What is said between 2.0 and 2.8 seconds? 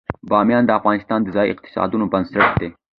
بنسټ دی.